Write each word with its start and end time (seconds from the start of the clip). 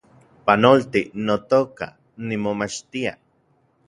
Panolti, 0.45 1.01
notoka, 1.25 1.87
nimomachtia 2.27 3.11